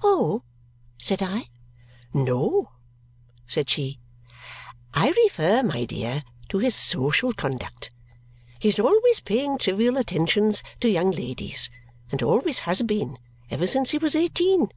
"Oh!" 0.00 0.44
said 0.96 1.20
I. 1.20 1.48
"No," 2.14 2.70
said 3.48 3.68
she. 3.68 3.98
"I 4.94 5.10
refer, 5.24 5.64
my 5.64 5.84
dear, 5.84 6.22
to 6.50 6.58
his 6.58 6.76
social 6.76 7.32
conduct. 7.32 7.90
He 8.60 8.68
is 8.68 8.78
always 8.78 9.18
paying 9.18 9.58
trivial 9.58 9.96
attentions 9.96 10.62
to 10.82 10.88
young 10.88 11.10
ladies, 11.10 11.68
and 12.12 12.22
always 12.22 12.60
has 12.60 12.82
been, 12.82 13.18
ever 13.50 13.66
since 13.66 13.90
he 13.90 13.98
was 13.98 14.14
eighteen. 14.14 14.68